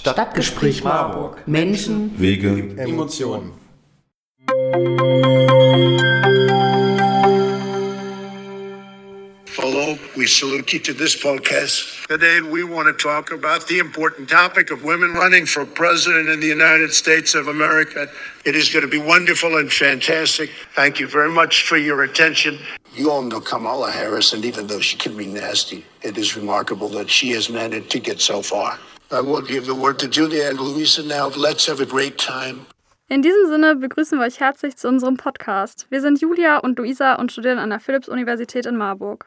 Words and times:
Stadtgespräch 0.00 0.82
Marburg. 0.82 1.42
Menschen, 1.46 2.14
Wege, 2.16 2.74
Emotionen. 2.78 3.52
Hello, 9.56 9.98
we 10.16 10.26
salute 10.26 10.72
you 10.72 10.78
to 10.78 10.94
this 10.94 11.14
podcast. 11.14 12.06
Today, 12.06 12.40
we 12.40 12.64
want 12.64 12.86
to 12.88 12.94
talk 12.94 13.30
about 13.30 13.66
the 13.68 13.78
important 13.78 14.30
topic 14.30 14.70
of 14.70 14.82
women 14.84 15.12
running 15.12 15.44
for 15.44 15.66
president 15.66 16.30
in 16.30 16.40
the 16.40 16.46
United 16.46 16.94
States 16.94 17.34
of 17.34 17.48
America. 17.48 18.08
It 18.46 18.56
is 18.56 18.70
going 18.70 18.86
to 18.86 18.90
be 18.90 18.96
wonderful 18.96 19.58
and 19.58 19.70
fantastic. 19.70 20.48
Thank 20.74 20.98
you 20.98 21.08
very 21.08 21.30
much 21.30 21.68
for 21.68 21.76
your 21.76 22.04
attention. 22.04 22.58
You 22.94 23.10
all 23.10 23.20
know 23.20 23.42
Kamala 23.42 23.90
Harris, 23.90 24.32
and 24.32 24.46
even 24.46 24.66
though 24.66 24.80
she 24.80 24.96
can 24.96 25.14
be 25.14 25.26
nasty, 25.26 25.84
it 26.00 26.16
is 26.16 26.36
remarkable 26.36 26.88
that 26.88 27.10
she 27.10 27.32
has 27.32 27.50
managed 27.50 27.90
to 27.90 27.98
get 27.98 28.18
so 28.18 28.40
far. 28.40 28.78
In 33.08 33.22
diesem 33.22 33.46
Sinne 33.48 33.74
begrüßen 33.74 34.16
wir 34.16 34.24
euch 34.24 34.38
herzlich 34.38 34.76
zu 34.76 34.86
unserem 34.86 35.16
Podcast. 35.16 35.88
Wir 35.90 36.00
sind 36.00 36.20
Julia 36.20 36.58
und 36.58 36.78
Luisa 36.78 37.14
und 37.16 37.32
studieren 37.32 37.58
an 37.58 37.70
der 37.70 37.80
Philipps-Universität 37.80 38.66
in 38.66 38.76
Marburg. 38.76 39.26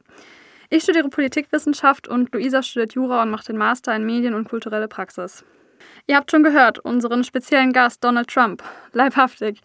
Ich 0.70 0.84
studiere 0.84 1.10
Politikwissenschaft 1.10 2.08
und 2.08 2.34
Luisa 2.34 2.64
studiert 2.64 2.94
Jura 2.94 3.24
und 3.24 3.30
macht 3.30 3.50
den 3.50 3.58
Master 3.58 3.94
in 3.94 4.06
Medien 4.06 4.36
und 4.36 4.48
kulturelle 4.48 4.88
Praxis. 4.88 5.44
Ihr 6.08 6.16
habt 6.16 6.32
schon 6.32 6.44
gehört, 6.44 6.80
unseren 6.80 7.26
speziellen 7.26 7.74
Gast 7.74 8.02
Donald 8.06 8.30
Trump. 8.30 8.64
Leibhaftig. 8.94 9.60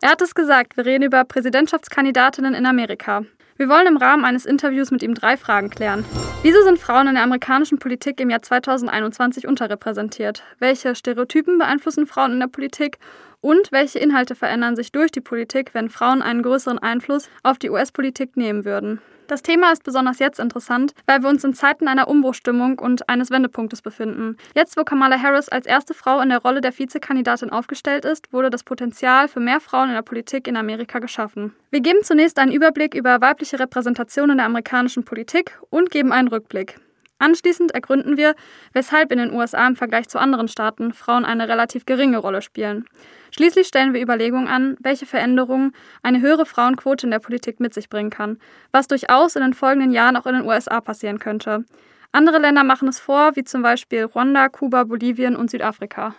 Er 0.00 0.10
hat 0.10 0.22
es 0.22 0.36
gesagt, 0.36 0.76
wir 0.76 0.86
reden 0.86 1.02
über 1.02 1.24
Präsidentschaftskandidatinnen 1.24 2.54
in 2.54 2.66
Amerika. 2.66 3.24
Wir 3.58 3.70
wollen 3.70 3.86
im 3.86 3.96
Rahmen 3.96 4.26
eines 4.26 4.44
Interviews 4.44 4.90
mit 4.90 5.02
ihm 5.02 5.14
drei 5.14 5.38
Fragen 5.38 5.70
klären. 5.70 6.04
Wieso 6.42 6.62
sind 6.62 6.78
Frauen 6.78 7.08
in 7.08 7.14
der 7.14 7.24
amerikanischen 7.24 7.78
Politik 7.78 8.20
im 8.20 8.28
Jahr 8.28 8.42
2021 8.42 9.46
unterrepräsentiert? 9.46 10.42
Welche 10.58 10.94
Stereotypen 10.94 11.56
beeinflussen 11.56 12.06
Frauen 12.06 12.32
in 12.32 12.40
der 12.40 12.48
Politik? 12.48 12.98
Und 13.40 13.72
welche 13.72 13.98
Inhalte 13.98 14.34
verändern 14.34 14.76
sich 14.76 14.92
durch 14.92 15.10
die 15.10 15.22
Politik, 15.22 15.70
wenn 15.72 15.88
Frauen 15.88 16.20
einen 16.20 16.42
größeren 16.42 16.78
Einfluss 16.78 17.30
auf 17.42 17.58
die 17.58 17.70
US-Politik 17.70 18.36
nehmen 18.36 18.66
würden? 18.66 19.00
Das 19.26 19.42
Thema 19.42 19.72
ist 19.72 19.82
besonders 19.82 20.20
jetzt 20.20 20.38
interessant, 20.38 20.92
weil 21.06 21.22
wir 21.22 21.28
uns 21.28 21.42
in 21.42 21.52
Zeiten 21.52 21.88
einer 21.88 22.06
Umbruchstimmung 22.06 22.78
und 22.78 23.08
eines 23.08 23.30
Wendepunktes 23.30 23.82
befinden. 23.82 24.36
Jetzt, 24.54 24.76
wo 24.76 24.84
Kamala 24.84 25.20
Harris 25.20 25.48
als 25.48 25.66
erste 25.66 25.94
Frau 25.94 26.20
in 26.20 26.28
der 26.28 26.38
Rolle 26.38 26.60
der 26.60 26.76
Vizekandidatin 26.76 27.50
aufgestellt 27.50 28.04
ist, 28.04 28.32
wurde 28.32 28.50
das 28.50 28.62
Potenzial 28.62 29.26
für 29.26 29.40
mehr 29.40 29.60
Frauen 29.60 29.88
in 29.88 29.94
der 29.94 30.02
Politik 30.02 30.46
in 30.46 30.56
Amerika 30.56 31.00
geschaffen. 31.00 31.54
Wir 31.70 31.80
geben 31.80 32.04
zunächst 32.04 32.38
einen 32.38 32.52
Überblick 32.52 32.94
über 32.94 33.20
weibliche 33.20 33.58
Repräsentation 33.58 34.30
in 34.30 34.36
der 34.36 34.46
amerikanischen 34.46 35.04
Politik 35.04 35.58
und 35.70 35.90
geben 35.90 36.12
einen 36.12 36.28
Rückblick. 36.28 36.78
Anschließend 37.18 37.72
ergründen 37.72 38.16
wir, 38.18 38.34
weshalb 38.72 39.10
in 39.10 39.18
den 39.18 39.32
USA 39.32 39.66
im 39.66 39.76
Vergleich 39.76 40.08
zu 40.08 40.18
anderen 40.18 40.48
Staaten 40.48 40.92
Frauen 40.92 41.24
eine 41.24 41.48
relativ 41.48 41.86
geringe 41.86 42.18
Rolle 42.18 42.42
spielen. 42.42 42.84
Schließlich 43.30 43.66
stellen 43.66 43.94
wir 43.94 44.02
Überlegungen 44.02 44.48
an, 44.48 44.76
welche 44.80 45.06
Veränderungen 45.06 45.72
eine 46.02 46.20
höhere 46.20 46.44
Frauenquote 46.44 47.06
in 47.06 47.10
der 47.10 47.18
Politik 47.18 47.58
mit 47.58 47.72
sich 47.72 47.88
bringen 47.88 48.10
kann, 48.10 48.38
was 48.70 48.86
durchaus 48.86 49.34
in 49.34 49.42
den 49.42 49.54
folgenden 49.54 49.92
Jahren 49.92 50.16
auch 50.16 50.26
in 50.26 50.34
den 50.34 50.46
USA 50.46 50.80
passieren 50.80 51.18
könnte. 51.18 51.64
Andere 52.12 52.38
Länder 52.38 52.64
machen 52.64 52.88
es 52.88 52.98
vor, 52.98 53.34
wie 53.36 53.44
zum 53.44 53.62
Beispiel 53.62 54.04
Ruanda, 54.04 54.48
Kuba, 54.48 54.84
Bolivien 54.84 55.36
und 55.36 55.50
Südafrika. 55.50 56.14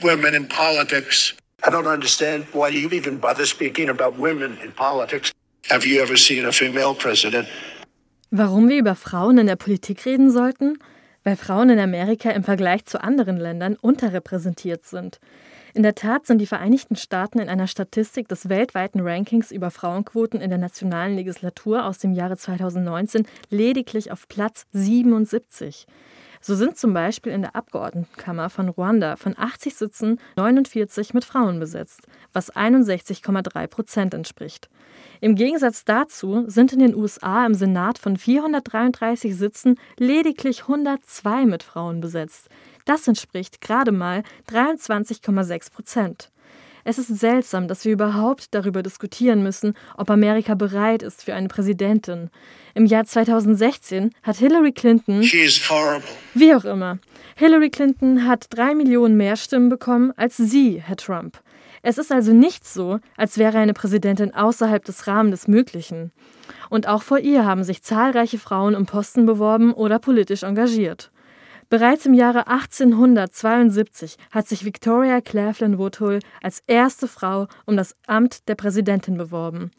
Women 0.00 0.34
in 0.34 0.48
politics. 0.48 1.34
I 1.66 1.70
don't 1.70 1.86
understand 1.86 2.46
why 2.54 2.68
you 2.68 2.88
even 2.90 3.18
bother 3.18 3.44
speaking 3.44 3.90
about 3.90 4.16
women 4.18 4.56
in 4.64 4.72
politics. 4.72 5.32
Have 5.68 5.86
you 5.86 6.00
ever 6.00 6.16
seen 6.16 6.46
a 6.46 6.52
female 6.52 6.94
president? 6.94 7.46
Warum 8.32 8.68
wir 8.68 8.78
über 8.78 8.94
Frauen 8.94 9.38
in 9.38 9.48
der 9.48 9.56
Politik 9.56 10.06
reden 10.06 10.30
sollten? 10.30 10.78
Weil 11.24 11.34
Frauen 11.34 11.68
in 11.68 11.80
Amerika 11.80 12.30
im 12.30 12.44
Vergleich 12.44 12.84
zu 12.84 13.02
anderen 13.02 13.36
Ländern 13.36 13.74
unterrepräsentiert 13.74 14.84
sind. 14.84 15.18
In 15.74 15.82
der 15.82 15.96
Tat 15.96 16.26
sind 16.26 16.38
die 16.38 16.46
Vereinigten 16.46 16.94
Staaten 16.94 17.40
in 17.40 17.48
einer 17.48 17.66
Statistik 17.66 18.28
des 18.28 18.48
weltweiten 18.48 19.00
Rankings 19.00 19.50
über 19.50 19.72
Frauenquoten 19.72 20.40
in 20.40 20.48
der 20.48 20.60
nationalen 20.60 21.16
Legislatur 21.16 21.84
aus 21.84 21.98
dem 21.98 22.12
Jahre 22.12 22.36
2019 22.36 23.26
lediglich 23.50 24.12
auf 24.12 24.28
Platz 24.28 24.64
77. 24.72 25.86
So 26.42 26.54
sind 26.54 26.78
zum 26.78 26.94
Beispiel 26.94 27.32
in 27.32 27.42
der 27.42 27.54
Abgeordnetenkammer 27.54 28.48
von 28.48 28.70
Ruanda 28.70 29.16
von 29.16 29.34
80 29.36 29.74
Sitzen 29.74 30.18
49 30.36 31.12
mit 31.12 31.24
Frauen 31.24 31.60
besetzt, 31.60 32.06
was 32.32 32.50
61,3 32.54 33.66
Prozent 33.66 34.14
entspricht. 34.14 34.70
Im 35.20 35.34
Gegensatz 35.34 35.84
dazu 35.84 36.44
sind 36.46 36.72
in 36.72 36.78
den 36.78 36.94
USA 36.94 37.44
im 37.44 37.52
Senat 37.52 37.98
von 37.98 38.16
433 38.16 39.36
Sitzen 39.36 39.78
lediglich 39.98 40.62
102 40.62 41.44
mit 41.44 41.62
Frauen 41.62 42.00
besetzt. 42.00 42.48
Das 42.86 43.06
entspricht 43.06 43.60
gerade 43.60 43.92
mal 43.92 44.22
23,6 44.50 45.70
Prozent. 45.70 46.30
Es 46.84 46.98
ist 46.98 47.08
seltsam, 47.08 47.68
dass 47.68 47.84
wir 47.84 47.92
überhaupt 47.92 48.54
darüber 48.54 48.82
diskutieren 48.82 49.42
müssen, 49.42 49.74
ob 49.96 50.10
Amerika 50.10 50.54
bereit 50.54 51.02
ist 51.02 51.24
für 51.24 51.34
eine 51.34 51.48
Präsidentin. 51.48 52.30
Im 52.74 52.86
Jahr 52.86 53.04
2016 53.04 54.10
hat 54.22 54.36
Hillary 54.36 54.72
Clinton. 54.72 55.22
Wie 56.34 56.54
auch 56.54 56.64
immer. 56.64 56.98
Hillary 57.36 57.70
Clinton 57.70 58.26
hat 58.26 58.46
drei 58.50 58.74
Millionen 58.74 59.16
mehr 59.16 59.36
Stimmen 59.36 59.68
bekommen 59.68 60.12
als 60.16 60.36
Sie, 60.36 60.80
Herr 60.80 60.96
Trump. 60.96 61.40
Es 61.82 61.96
ist 61.96 62.12
also 62.12 62.32
nicht 62.32 62.66
so, 62.66 62.98
als 63.16 63.38
wäre 63.38 63.58
eine 63.58 63.72
Präsidentin 63.72 64.34
außerhalb 64.34 64.84
des 64.84 65.06
Rahmens 65.06 65.40
des 65.40 65.48
Möglichen. 65.48 66.12
Und 66.68 66.86
auch 66.86 67.02
vor 67.02 67.18
ihr 67.18 67.46
haben 67.46 67.64
sich 67.64 67.82
zahlreiche 67.82 68.38
Frauen 68.38 68.74
um 68.74 68.86
Posten 68.86 69.24
beworben 69.24 69.72
oder 69.72 69.98
politisch 69.98 70.42
engagiert. 70.42 71.10
Bereits 71.70 72.04
im 72.04 72.14
Jahre 72.14 72.48
1872 72.48 74.16
hat 74.32 74.48
sich 74.48 74.64
Victoria 74.64 75.20
Claflin 75.20 75.78
Woodhull 75.78 76.18
als 76.42 76.64
erste 76.66 77.06
Frau 77.06 77.46
um 77.64 77.76
das 77.76 77.94
Amt 78.08 78.48
der 78.48 78.56
Präsidentin 78.56 79.16
beworben. 79.16 79.70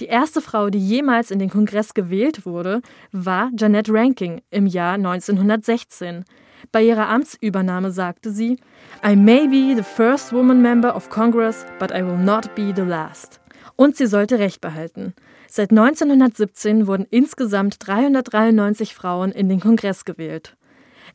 Die 0.00 0.06
erste 0.06 0.40
Frau, 0.40 0.70
die 0.70 0.78
jemals 0.78 1.30
in 1.30 1.38
den 1.38 1.50
Kongress 1.50 1.92
gewählt 1.92 2.46
wurde, 2.46 2.80
war 3.12 3.50
Janet 3.58 3.90
Ranking 3.90 4.40
im 4.50 4.66
Jahr 4.66 4.94
1916. 4.94 6.24
Bei 6.72 6.82
ihrer 6.82 7.10
Amtsübernahme 7.10 7.90
sagte 7.90 8.30
sie: 8.30 8.58
I 9.06 9.14
may 9.14 9.46
be 9.46 9.76
the 9.76 9.82
first 9.82 10.32
woman 10.32 10.62
member 10.62 10.96
of 10.96 11.10
Congress, 11.10 11.66
but 11.78 11.90
I 11.90 12.02
will 12.02 12.16
not 12.16 12.54
be 12.54 12.72
the 12.74 12.80
last. 12.80 13.38
Und 13.76 13.96
sie 13.98 14.06
sollte 14.06 14.38
Recht 14.38 14.62
behalten. 14.62 15.12
Seit 15.46 15.72
1917 15.72 16.86
wurden 16.86 17.06
insgesamt 17.10 17.86
393 17.86 18.94
Frauen 18.94 19.30
in 19.30 19.50
den 19.50 19.60
Kongress 19.60 20.06
gewählt. 20.06 20.56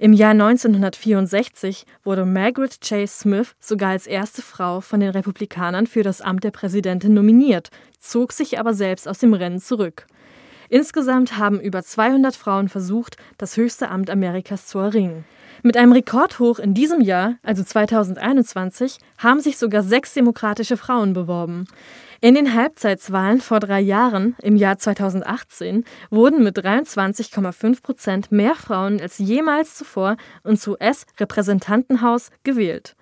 Im 0.01 0.13
Jahr 0.13 0.31
1964 0.31 1.85
wurde 2.05 2.23
Margaret 2.23 2.79
Chase 2.79 3.19
Smith 3.19 3.53
sogar 3.59 3.89
als 3.89 4.07
erste 4.07 4.41
Frau 4.41 4.79
von 4.79 5.01
den 5.01 5.09
Republikanern 5.09 5.87
für 5.87 6.03
das 6.03 6.21
Amt 6.21 6.45
der 6.45 6.51
Präsidentin 6.51 7.13
nominiert, 7.13 7.69
zog 7.99 8.31
sich 8.31 8.57
aber 8.57 8.73
selbst 8.73 9.09
aus 9.09 9.19
dem 9.19 9.33
Rennen 9.33 9.59
zurück. 9.59 10.07
Insgesamt 10.69 11.37
haben 11.37 11.59
über 11.59 11.83
200 11.83 12.33
Frauen 12.33 12.69
versucht, 12.69 13.17
das 13.37 13.57
höchste 13.57 13.89
Amt 13.89 14.09
Amerikas 14.09 14.67
zu 14.67 14.79
erringen. 14.79 15.25
Mit 15.63 15.75
einem 15.75 15.91
Rekordhoch 15.91 16.59
in 16.59 16.73
diesem 16.73 17.01
Jahr, 17.01 17.35
also 17.43 17.61
2021, 17.61 18.99
haben 19.17 19.41
sich 19.41 19.57
sogar 19.57 19.83
sechs 19.83 20.13
demokratische 20.13 20.77
Frauen 20.77 21.11
beworben. 21.11 21.67
In 22.21 22.35
den 22.35 22.53
Halbzeitswahlen 22.53 23.39
vor 23.39 23.61
drei 23.61 23.79
Jahren, 23.79 24.35
im 24.41 24.57
Jahr 24.57 24.77
2018, 24.77 25.85
wurden 26.09 26.43
mit 26.43 26.57
23,5 26.57 27.81
Prozent 27.81 28.29
mehr 28.29 28.55
Frauen 28.55 28.99
als 28.99 29.19
jemals 29.19 29.75
zuvor 29.75 30.17
ins 30.43 30.67
US-Repräsentantenhaus 30.67 32.31
gewählt. 32.43 32.97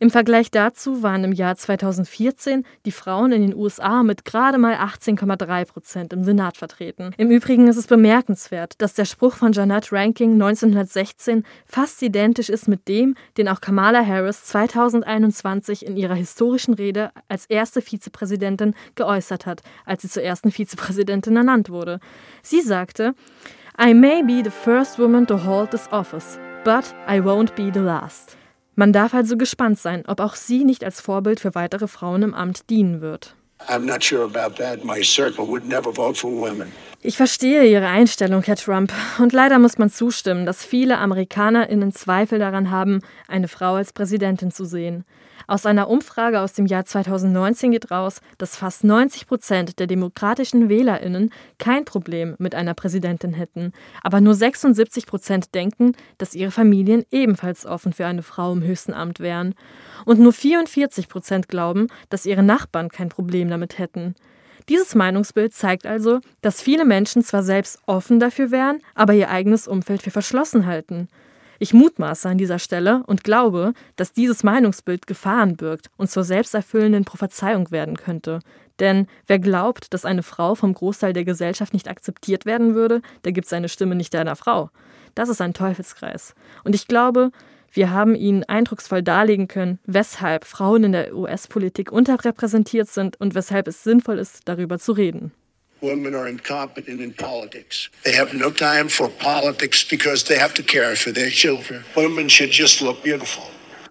Im 0.00 0.10
Vergleich 0.10 0.50
dazu 0.50 1.02
waren 1.02 1.24
im 1.24 1.32
Jahr 1.32 1.56
2014 1.56 2.64
die 2.86 2.92
Frauen 2.92 3.32
in 3.32 3.42
den 3.42 3.54
USA 3.54 4.02
mit 4.02 4.24
gerade 4.24 4.58
mal 4.58 4.74
18,3 4.74 5.64
Prozent 5.66 6.12
im 6.12 6.24
Senat 6.24 6.56
vertreten. 6.56 7.12
Im 7.16 7.30
Übrigen 7.30 7.68
ist 7.68 7.76
es 7.76 7.86
bemerkenswert, 7.86 8.74
dass 8.78 8.94
der 8.94 9.04
Spruch 9.04 9.34
von 9.34 9.52
Janet 9.52 9.92
Ranking 9.92 10.32
1916 10.32 11.44
fast 11.66 12.02
identisch 12.02 12.48
ist 12.48 12.68
mit 12.68 12.88
dem, 12.88 13.14
den 13.36 13.48
auch 13.48 13.60
Kamala 13.60 14.04
Harris 14.04 14.44
2021 14.44 15.86
in 15.86 15.96
ihrer 15.96 16.14
historischen 16.14 16.74
Rede 16.74 17.10
als 17.28 17.46
erste 17.46 17.82
Vizepräsidentin 17.82 18.74
geäußert 18.94 19.46
hat, 19.46 19.62
als 19.84 20.02
sie 20.02 20.08
zur 20.08 20.22
ersten 20.22 20.50
Vizepräsidentin 20.50 21.36
ernannt 21.36 21.70
wurde. 21.70 22.00
Sie 22.42 22.60
sagte, 22.60 23.14
I 23.80 23.94
may 23.94 24.22
be 24.22 24.42
the 24.44 24.50
first 24.50 24.98
woman 24.98 25.26
to 25.26 25.44
hold 25.44 25.70
this 25.70 25.88
office, 25.90 26.38
but 26.64 26.94
I 27.08 27.20
won't 27.20 27.54
be 27.54 27.70
the 27.72 27.80
last. 27.80 28.36
Man 28.74 28.92
darf 28.92 29.12
also 29.12 29.36
gespannt 29.36 29.78
sein, 29.78 30.04
ob 30.06 30.20
auch 30.20 30.34
sie 30.34 30.64
nicht 30.64 30.82
als 30.84 31.00
Vorbild 31.00 31.40
für 31.40 31.54
weitere 31.54 31.88
Frauen 31.88 32.22
im 32.22 32.34
Amt 32.34 32.70
dienen 32.70 33.00
wird. 33.00 33.34
Ich 37.02 37.16
verstehe 37.16 37.64
Ihre 37.64 37.86
Einstellung, 37.86 38.42
Herr 38.42 38.56
Trump, 38.56 38.92
und 39.18 39.32
leider 39.32 39.58
muss 39.58 39.78
man 39.78 39.90
zustimmen, 39.90 40.46
dass 40.46 40.64
viele 40.64 40.98
AmerikanerInnen 40.98 41.92
Zweifel 41.92 42.38
daran 42.38 42.70
haben, 42.70 43.00
eine 43.28 43.48
Frau 43.48 43.74
als 43.74 43.92
Präsidentin 43.92 44.50
zu 44.50 44.64
sehen. 44.64 45.04
Aus 45.52 45.66
einer 45.66 45.90
Umfrage 45.90 46.40
aus 46.40 46.54
dem 46.54 46.64
Jahr 46.64 46.86
2019 46.86 47.72
geht 47.72 47.90
raus, 47.90 48.22
dass 48.38 48.56
fast 48.56 48.84
90 48.84 49.26
Prozent 49.26 49.78
der 49.78 49.86
demokratischen 49.86 50.70
WählerInnen 50.70 51.28
kein 51.58 51.84
Problem 51.84 52.36
mit 52.38 52.54
einer 52.54 52.72
Präsidentin 52.72 53.34
hätten, 53.34 53.74
aber 54.02 54.22
nur 54.22 54.34
76 54.34 55.04
Prozent 55.04 55.54
denken, 55.54 55.92
dass 56.16 56.34
ihre 56.34 56.52
Familien 56.52 57.04
ebenfalls 57.10 57.66
offen 57.66 57.92
für 57.92 58.06
eine 58.06 58.22
Frau 58.22 58.50
im 58.50 58.62
höchsten 58.62 58.94
Amt 58.94 59.20
wären. 59.20 59.54
Und 60.06 60.20
nur 60.20 60.32
44 60.32 61.10
Prozent 61.10 61.48
glauben, 61.50 61.88
dass 62.08 62.24
ihre 62.24 62.42
Nachbarn 62.42 62.88
kein 62.88 63.10
Problem 63.10 63.50
damit 63.50 63.76
hätten. 63.76 64.14
Dieses 64.70 64.94
Meinungsbild 64.94 65.52
zeigt 65.52 65.84
also, 65.84 66.20
dass 66.40 66.62
viele 66.62 66.86
Menschen 66.86 67.22
zwar 67.22 67.42
selbst 67.42 67.78
offen 67.84 68.20
dafür 68.20 68.52
wären, 68.52 68.80
aber 68.94 69.12
ihr 69.12 69.28
eigenes 69.28 69.68
Umfeld 69.68 70.00
für 70.00 70.10
verschlossen 70.10 70.64
halten. 70.64 71.08
Ich 71.62 71.72
mutmaße 71.72 72.28
an 72.28 72.38
dieser 72.38 72.58
Stelle 72.58 73.04
und 73.06 73.22
glaube, 73.22 73.72
dass 73.94 74.12
dieses 74.12 74.42
Meinungsbild 74.42 75.06
Gefahren 75.06 75.56
birgt 75.56 75.90
und 75.96 76.10
zur 76.10 76.24
selbsterfüllenden 76.24 77.04
Prophezeiung 77.04 77.70
werden 77.70 77.96
könnte. 77.96 78.40
Denn 78.80 79.06
wer 79.28 79.38
glaubt, 79.38 79.94
dass 79.94 80.04
eine 80.04 80.24
Frau 80.24 80.56
vom 80.56 80.74
Großteil 80.74 81.12
der 81.12 81.24
Gesellschaft 81.24 81.72
nicht 81.72 81.86
akzeptiert 81.86 82.46
werden 82.46 82.74
würde, 82.74 83.00
der 83.24 83.30
gibt 83.30 83.46
seine 83.46 83.68
Stimme 83.68 83.94
nicht 83.94 84.12
einer 84.16 84.34
Frau. 84.34 84.70
Das 85.14 85.28
ist 85.28 85.40
ein 85.40 85.54
Teufelskreis. 85.54 86.34
Und 86.64 86.74
ich 86.74 86.88
glaube, 86.88 87.30
wir 87.70 87.92
haben 87.92 88.16
Ihnen 88.16 88.42
eindrucksvoll 88.42 89.04
darlegen 89.04 89.46
können, 89.46 89.78
weshalb 89.86 90.44
Frauen 90.46 90.82
in 90.82 90.90
der 90.90 91.14
US-Politik 91.14 91.92
unterrepräsentiert 91.92 92.88
sind 92.88 93.20
und 93.20 93.36
weshalb 93.36 93.68
es 93.68 93.84
sinnvoll 93.84 94.18
ist, 94.18 94.48
darüber 94.48 94.80
zu 94.80 94.90
reden. 94.90 95.30
Women 95.82 96.14
are 96.14 96.28
incompetent 96.28 97.00
in 97.00 97.12
politics. 97.12 97.90
They 98.04 98.12
have 98.12 98.32
no 98.34 98.50
time 98.50 98.88
for 98.88 99.08
politics 99.08 99.82
because 99.82 100.24
they 100.24 100.38
have 100.38 100.54
to 100.54 100.62
care 100.62 100.94
for 100.94 101.12
their 101.12 101.28
children. 101.28 101.84
Women 101.96 102.28
should 102.28 102.52
just 102.52 102.80
look 102.80 103.02
beautiful. 103.02 103.42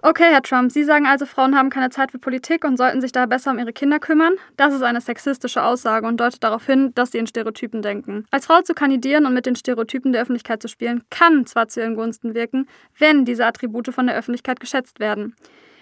Okay, 0.03 0.31
Herr 0.31 0.41
Trump, 0.41 0.71
Sie 0.71 0.83
sagen 0.83 1.05
also, 1.05 1.27
Frauen 1.27 1.55
haben 1.55 1.69
keine 1.69 1.91
Zeit 1.91 2.11
für 2.11 2.17
Politik 2.17 2.63
und 2.63 2.75
sollten 2.75 3.01
sich 3.01 3.11
da 3.11 3.27
besser 3.27 3.51
um 3.51 3.59
ihre 3.59 3.71
Kinder 3.71 3.99
kümmern? 3.99 4.33
Das 4.57 4.73
ist 4.73 4.81
eine 4.81 4.99
sexistische 4.99 5.61
Aussage 5.61 6.07
und 6.07 6.17
deutet 6.17 6.43
darauf 6.43 6.65
hin, 6.65 6.91
dass 6.95 7.11
Sie 7.11 7.19
in 7.19 7.27
Stereotypen 7.27 7.83
denken. 7.83 8.25
Als 8.31 8.47
Frau 8.47 8.61
zu 8.61 8.73
kandidieren 8.73 9.27
und 9.27 9.35
mit 9.35 9.45
den 9.45 9.55
Stereotypen 9.55 10.11
der 10.11 10.23
Öffentlichkeit 10.23 10.61
zu 10.61 10.69
spielen, 10.69 11.03
kann 11.11 11.45
zwar 11.45 11.67
zu 11.67 11.81
Ihren 11.81 11.95
Gunsten 11.95 12.33
wirken, 12.33 12.67
wenn 12.97 13.25
diese 13.25 13.45
Attribute 13.45 13.93
von 13.93 14.07
der 14.07 14.15
Öffentlichkeit 14.15 14.59
geschätzt 14.59 14.99
werden. 14.99 15.35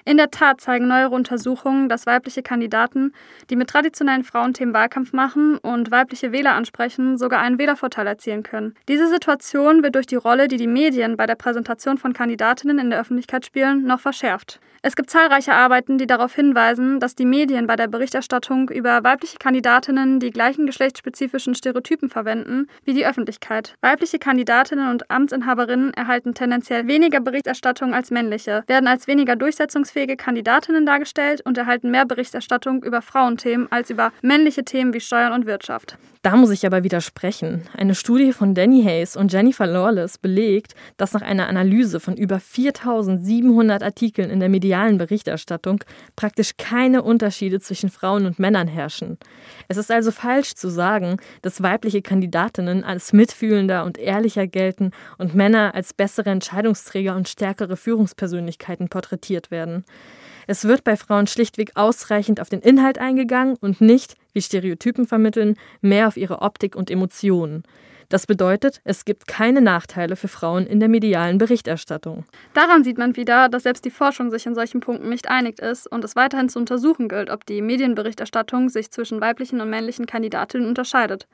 In 0.09 0.17
der 0.17 0.31
Tat 0.31 0.59
zeigen 0.59 0.87
neuere 0.87 1.13
Untersuchungen, 1.13 1.87
dass 1.87 2.07
weibliche 2.07 2.41
Kandidaten, 2.41 3.13
die 3.51 3.55
mit 3.55 3.69
traditionellen 3.69 4.23
Frauenthemen 4.23 4.73
Wahlkampf 4.73 5.13
machen 5.13 5.59
und 5.59 5.91
weibliche 5.91 6.31
Wähler 6.31 6.53
ansprechen, 6.55 7.19
sogar 7.19 7.41
einen 7.41 7.59
Wählervorteil 7.59 8.07
erzielen 8.07 8.41
können. 8.41 8.73
Diese 8.87 9.07
Situation 9.07 9.83
wird 9.83 9.93
durch 9.93 10.07
die 10.07 10.15
Rolle, 10.15 10.47
die 10.47 10.57
die 10.57 10.65
Medien 10.65 11.15
bei 11.15 11.27
der 11.27 11.35
Präsentation 11.35 11.99
von 11.99 12.13
Kandidatinnen 12.13 12.79
in 12.79 12.89
der 12.89 12.99
Öffentlichkeit 12.99 13.45
spielen, 13.45 13.83
noch 13.83 13.99
verschärft. 13.99 14.59
Es 14.81 14.95
gibt 14.95 15.09
zahlreiche 15.09 15.53
Arbeiten, 15.53 15.97
die 15.97 16.07
darauf 16.07 16.33
hinweisen, 16.33 17.01
dass 17.01 17.13
die 17.13 17.25
Medien 17.25 17.67
bei 17.67 17.75
der 17.75 17.89
Berichterstattung 17.89 18.69
über 18.69 19.03
weibliche 19.03 19.37
Kandidatinnen 19.37 20.21
die 20.21 20.31
gleichen 20.31 20.65
geschlechtsspezifischen 20.65 21.53
Stereotypen 21.53 22.09
verwenden 22.09 22.67
wie 22.85 22.93
die 22.93 23.05
Öffentlichkeit. 23.05 23.75
Weibliche 23.81 24.19
Kandidatinnen 24.19 24.89
und 24.89 25.11
Amtsinhaberinnen 25.11 25.93
erhalten 25.95 26.33
tendenziell 26.33 26.87
weniger 26.87 27.19
Berichterstattung 27.19 27.93
als 27.93 28.09
männliche, 28.09 28.63
werden 28.67 28.87
als 28.87 29.07
weniger 29.07 29.35
durchsetzungsfähige 29.99 30.17
Kandidatinnen 30.17 30.85
dargestellt 30.85 31.41
und 31.45 31.57
erhalten 31.57 31.91
mehr 31.91 32.05
Berichterstattung 32.05 32.83
über 32.83 33.01
Frauenthemen 33.01 33.71
als 33.71 33.89
über 33.89 34.11
männliche 34.21 34.63
Themen 34.63 34.93
wie 34.93 35.01
Steuern 35.01 35.33
und 35.33 35.45
Wirtschaft. 35.45 35.97
Da 36.21 36.35
muss 36.35 36.51
ich 36.51 36.65
aber 36.65 36.83
widersprechen. 36.83 37.63
Eine 37.77 37.95
Studie 37.95 38.33
von 38.33 38.53
Danny 38.53 38.83
Hayes 38.83 39.15
und 39.15 39.31
Jennifer 39.31 39.65
Lawless 39.65 40.17
belegt, 40.17 40.73
dass 40.97 41.13
nach 41.13 41.21
einer 41.21 41.47
Analyse 41.47 42.01
von 42.01 42.17
über 42.17 42.41
4700 42.41 43.81
Artikeln 43.81 44.29
in 44.29 44.41
der 44.41 44.49
medialen 44.49 44.97
Berichterstattung 44.97 45.81
praktisch 46.17 46.57
keine 46.57 47.03
Unterschiede 47.03 47.61
zwischen 47.61 47.89
Frauen 47.89 48.25
und 48.25 48.37
Männern 48.37 48.67
herrschen. 48.67 49.17
Es 49.69 49.77
ist 49.77 49.91
also 49.91 50.11
falsch 50.11 50.55
zu 50.55 50.67
sagen, 50.67 51.17
dass 51.41 51.63
weibliche 51.63 52.01
Kandidatinnen 52.01 52.83
als 52.83 53.13
mitfühlender 53.13 53.85
und 53.85 53.97
ehrlicher 53.97 54.45
gelten 54.45 54.91
und 55.17 55.35
Männer 55.35 55.73
als 55.73 55.93
bessere 55.93 56.31
Entscheidungsträger 56.31 57.15
und 57.15 57.29
stärkere 57.29 57.77
Führungspersönlichkeiten 57.77 58.89
porträtiert 58.89 59.51
Es 60.47 60.65
wird 60.65 60.83
bei 60.83 60.97
Frauen 60.97 61.27
schlichtweg 61.27 61.71
ausreichend 61.75 62.39
auf 62.41 62.49
den 62.49 62.61
Inhalt 62.61 62.97
eingegangen 62.97 63.55
und 63.61 63.81
nicht, 63.81 64.15
wie 64.33 64.41
Stereotypen 64.41 65.05
vermitteln, 65.05 65.55
mehr 65.81 66.07
auf 66.07 66.17
ihre 66.17 66.41
Optik 66.41 66.75
und 66.75 66.89
Emotionen. 66.89 67.63
Das 68.09 68.25
bedeutet, 68.25 68.81
es 68.83 69.05
gibt 69.05 69.27
keine 69.27 69.61
Nachteile 69.61 70.15
für 70.15 70.27
Frauen 70.27 70.65
in 70.65 70.79
der 70.79 70.89
medialen 70.89 71.37
Berichterstattung. 71.37 72.25
Daran 72.55 72.83
sieht 72.83 72.97
man 72.97 73.15
wieder, 73.15 73.49
dass 73.49 73.63
selbst 73.63 73.85
die 73.85 73.91
Forschung 73.91 74.31
sich 74.31 74.47
in 74.47 74.55
solchen 74.55 74.79
Punkten 74.79 75.09
nicht 75.09 75.29
einig 75.29 75.59
ist 75.59 75.85
und 75.85 76.03
es 76.03 76.15
weiterhin 76.15 76.49
zu 76.49 76.57
untersuchen 76.57 77.07
gilt, 77.07 77.29
ob 77.29 77.45
die 77.45 77.61
Medienberichterstattung 77.61 78.69
sich 78.69 78.89
zwischen 78.89 79.21
weiblichen 79.21 79.61
und 79.61 79.69
männlichen 79.69 80.07
Kandidatinnen 80.07 80.67
unterscheidet. 80.67 81.27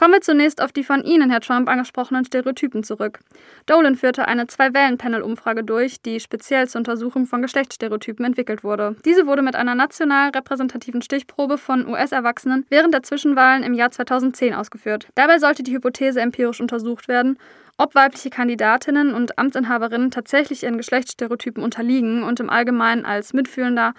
Kommen 0.00 0.14
wir 0.14 0.22
zunächst 0.22 0.62
auf 0.62 0.72
die 0.72 0.82
von 0.82 1.04
Ihnen, 1.04 1.28
Herr 1.28 1.42
Trump, 1.42 1.68
angesprochenen 1.68 2.24
Stereotypen 2.24 2.82
zurück. 2.82 3.18
Dolan 3.66 3.96
führte 3.96 4.26
eine 4.26 4.46
Zwei-Wellen-Panel-Umfrage 4.46 5.62
durch, 5.62 6.00
die 6.00 6.20
speziell 6.20 6.66
zur 6.68 6.78
Untersuchung 6.78 7.26
von 7.26 7.42
Geschlechtsstereotypen 7.42 8.24
entwickelt 8.24 8.64
wurde. 8.64 8.96
Diese 9.04 9.26
wurde 9.26 9.42
mit 9.42 9.56
einer 9.56 9.74
national 9.74 10.30
repräsentativen 10.30 11.02
Stichprobe 11.02 11.58
von 11.58 11.86
US-Erwachsenen 11.86 12.64
während 12.70 12.94
der 12.94 13.02
Zwischenwahlen 13.02 13.62
im 13.62 13.74
Jahr 13.74 13.90
2010 13.90 14.54
ausgeführt. 14.54 15.06
Dabei 15.16 15.38
sollte 15.38 15.62
die 15.62 15.74
Hypothese 15.74 16.22
empirisch 16.22 16.62
untersucht 16.62 17.06
werden, 17.06 17.36
ob 17.76 17.94
weibliche 17.94 18.30
Kandidatinnen 18.30 19.12
und 19.12 19.38
Amtsinhaberinnen 19.38 20.10
tatsächlich 20.10 20.62
ihren 20.62 20.78
Geschlechtsstereotypen 20.78 21.62
unterliegen 21.62 22.22
und 22.22 22.40
im 22.40 22.48
Allgemeinen 22.48 23.04
als 23.04 23.34
mitfühlender, 23.34 23.92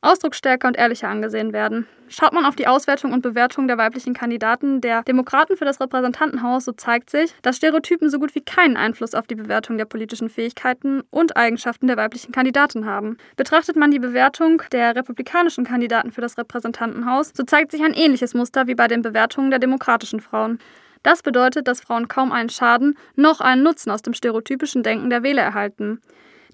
ausdrucksstärker 0.00 0.68
und 0.68 0.76
ehrlicher 0.76 1.08
angesehen 1.08 1.52
werden. 1.52 1.86
Schaut 2.08 2.32
man 2.32 2.46
auf 2.46 2.56
die 2.56 2.66
Auswertung 2.66 3.12
und 3.12 3.22
Bewertung 3.22 3.68
der 3.68 3.76
weiblichen 3.76 4.14
Kandidaten 4.14 4.80
der 4.80 5.02
Demokraten 5.02 5.56
für 5.56 5.66
das 5.66 5.80
Repräsentantenhaus, 5.80 6.64
so 6.64 6.72
zeigt 6.72 7.10
sich, 7.10 7.34
dass 7.42 7.56
Stereotypen 7.56 8.08
so 8.08 8.18
gut 8.18 8.34
wie 8.34 8.40
keinen 8.40 8.76
Einfluss 8.76 9.14
auf 9.14 9.26
die 9.26 9.34
Bewertung 9.34 9.76
der 9.76 9.84
politischen 9.84 10.30
Fähigkeiten 10.30 11.02
und 11.10 11.36
Eigenschaften 11.36 11.86
der 11.86 11.98
weiblichen 11.98 12.32
Kandidaten 12.32 12.86
haben. 12.86 13.18
Betrachtet 13.36 13.76
man 13.76 13.90
die 13.90 13.98
Bewertung 13.98 14.62
der 14.72 14.96
republikanischen 14.96 15.64
Kandidaten 15.64 16.12
für 16.12 16.22
das 16.22 16.38
Repräsentantenhaus, 16.38 17.32
so 17.34 17.42
zeigt 17.42 17.72
sich 17.72 17.82
ein 17.82 17.94
ähnliches 17.94 18.32
Muster 18.34 18.66
wie 18.66 18.74
bei 18.74 18.88
den 18.88 19.02
Bewertungen 19.02 19.50
der 19.50 19.58
demokratischen 19.58 20.20
Frauen. 20.20 20.58
Das 21.02 21.22
bedeutet, 21.22 21.68
dass 21.68 21.80
Frauen 21.80 22.08
kaum 22.08 22.32
einen 22.32 22.48
Schaden 22.48 22.96
noch 23.14 23.40
einen 23.40 23.62
Nutzen 23.62 23.90
aus 23.90 24.02
dem 24.02 24.14
stereotypischen 24.14 24.82
Denken 24.82 25.10
der 25.10 25.22
Wähler 25.22 25.42
erhalten. 25.42 26.00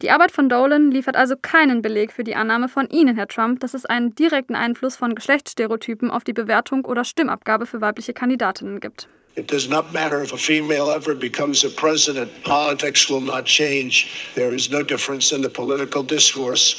Die 0.03 0.11
Arbeit 0.11 0.33
von 0.33 0.49
Dolan 0.49 0.91
liefert 0.91 1.17
also 1.17 1.37
keinen 1.41 1.81
Beleg 1.81 2.13
für 2.13 2.25
die 2.25 2.35
Annahme 2.35 2.69
von 2.69 2.89
Ihnen, 2.89 3.17
Herr 3.17 3.29
Trump, 3.29 3.61
dass 3.61 3.75
es 3.75 3.87
einen 3.87 4.15
direkten 4.15 4.57
Einfluss 4.57 4.97
von 4.97 5.15
Geschlechtsstereotypen 5.15 6.11
auf 6.11 6.25
die 6.25 6.33
Bewertung 6.33 6.85
oder 6.85 7.05
Stimmabgabe 7.05 7.67
für 7.67 7.81
weibliche 7.81 8.13
Kandidatinnen 8.13 8.81
gibt. 8.81 9.09
It 9.37 9.51
does 9.51 9.69
not 9.69 9.93
matter 9.93 10.23
if 10.23 10.33
a 10.33 10.37
female 10.37 10.95
ever 10.95 11.15
becomes 11.15 11.65
a 11.65 11.69
president. 11.69 12.31
Politics 12.45 13.09
will 13.11 13.21
not 13.21 13.47
change. 13.47 14.07
There 14.35 14.55
is 14.55 14.71
no 14.71 14.83
difference 14.83 15.35
in 15.35 15.43
the 15.43 15.49
political 15.49 16.05
discourse. 16.05 16.77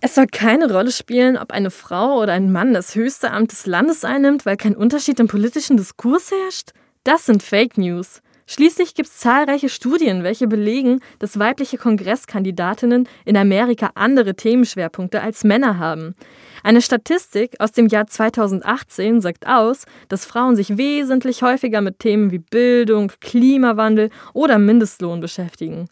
Es 0.00 0.14
soll 0.14 0.28
keine 0.28 0.72
Rolle 0.72 0.92
spielen, 0.92 1.36
ob 1.36 1.50
eine 1.50 1.72
Frau 1.72 2.22
oder 2.22 2.32
ein 2.32 2.52
Mann 2.52 2.72
das 2.72 2.94
höchste 2.94 3.32
Amt 3.32 3.50
des 3.50 3.66
Landes 3.66 4.04
einnimmt, 4.04 4.46
weil 4.46 4.56
kein 4.56 4.76
Unterschied 4.76 5.18
im 5.18 5.26
politischen 5.26 5.76
Diskurs 5.76 6.30
herrscht? 6.30 6.70
Das 7.02 7.26
sind 7.26 7.42
Fake 7.42 7.76
News. 7.78 8.20
Schließlich 8.50 8.94
gibt 8.94 9.10
es 9.10 9.18
zahlreiche 9.18 9.68
Studien, 9.68 10.24
welche 10.24 10.46
belegen, 10.46 11.00
dass 11.18 11.38
weibliche 11.38 11.76
Kongresskandidatinnen 11.76 13.06
in 13.26 13.36
Amerika 13.36 13.90
andere 13.94 14.36
Themenschwerpunkte 14.36 15.20
als 15.20 15.44
Männer 15.44 15.78
haben. 15.78 16.14
Eine 16.62 16.80
Statistik 16.80 17.56
aus 17.60 17.72
dem 17.72 17.88
Jahr 17.88 18.06
2018 18.06 19.20
sagt 19.20 19.46
aus, 19.46 19.84
dass 20.08 20.24
Frauen 20.24 20.56
sich 20.56 20.78
wesentlich 20.78 21.42
häufiger 21.42 21.82
mit 21.82 21.98
Themen 21.98 22.30
wie 22.30 22.38
Bildung, 22.38 23.12
Klimawandel 23.20 24.08
oder 24.32 24.58
Mindestlohn 24.58 25.20
beschäftigen. 25.20 25.90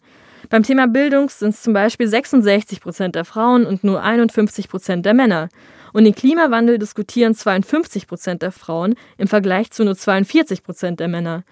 Beim 0.49 0.63
Thema 0.63 0.87
Bildung 0.87 1.29
sind 1.29 1.49
es 1.49 1.61
zum 1.61 1.73
Beispiel 1.73 2.07
66 2.07 2.81
Prozent 2.81 3.13
der 3.13 3.25
Frauen 3.25 3.67
und 3.67 3.83
nur 3.83 4.01
51 4.01 4.67
Prozent 4.67 5.05
der 5.05 5.13
Männer. 5.13 5.49
Und 5.93 6.05
den 6.05 6.15
Klimawandel 6.15 6.79
diskutieren 6.79 7.35
52 7.35 8.07
Prozent 8.07 8.41
der 8.41 8.51
Frauen 8.51 8.95
im 9.19 9.27
Vergleich 9.27 9.69
zu 9.69 9.83
nur 9.83 9.95
42 9.95 10.63
Prozent 10.63 10.99
der 10.99 11.07
Männer. 11.07 11.43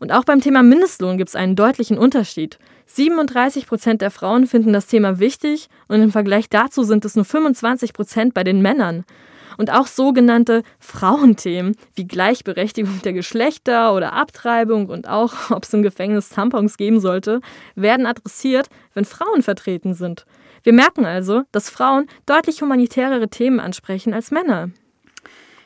Und 0.00 0.12
auch 0.12 0.24
beim 0.24 0.40
Thema 0.40 0.62
Mindestlohn 0.62 1.18
gibt 1.18 1.30
es 1.30 1.36
einen 1.36 1.56
deutlichen 1.56 1.98
Unterschied. 1.98 2.58
37 2.86 3.66
Prozent 3.66 4.02
der 4.02 4.10
Frauen 4.10 4.46
finden 4.46 4.72
das 4.72 4.86
Thema 4.86 5.18
wichtig 5.18 5.68
und 5.88 6.00
im 6.00 6.12
Vergleich 6.12 6.48
dazu 6.48 6.84
sind 6.84 7.04
es 7.04 7.16
nur 7.16 7.24
25 7.24 7.92
Prozent 7.92 8.34
bei 8.34 8.44
den 8.44 8.62
Männern. 8.62 9.04
Und 9.58 9.72
auch 9.72 9.86
sogenannte 9.86 10.62
Frauenthemen 10.78 11.76
wie 11.94 12.06
Gleichberechtigung 12.06 13.00
der 13.02 13.14
Geschlechter 13.14 13.94
oder 13.94 14.12
Abtreibung 14.12 14.88
und 14.88 15.08
auch, 15.08 15.34
ob 15.50 15.64
es 15.64 15.72
im 15.72 15.82
Gefängnis 15.82 16.28
Tampons 16.28 16.76
geben 16.76 17.00
sollte, 17.00 17.40
werden 17.74 18.06
adressiert, 18.06 18.68
wenn 18.94 19.04
Frauen 19.04 19.42
vertreten 19.42 19.94
sind. 19.94 20.26
Wir 20.62 20.72
merken 20.72 21.06
also, 21.06 21.42
dass 21.52 21.70
Frauen 21.70 22.06
deutlich 22.26 22.60
humanitärere 22.60 23.28
Themen 23.28 23.60
ansprechen 23.60 24.12
als 24.12 24.30
Männer. 24.30 24.70